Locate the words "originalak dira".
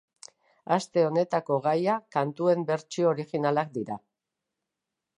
3.13-4.03